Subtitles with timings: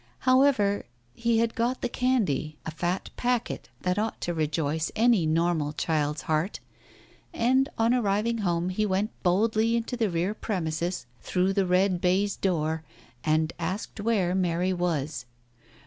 [0.33, 5.73] However, he had got the candy, a fat packet that ought to rejoice any normal
[5.73, 6.59] child's heart,
[7.35, 12.35] and on arriving home he went boldly into the rear premises through the red baize
[12.35, 12.83] door,
[13.23, 15.27] and asked where Mary was?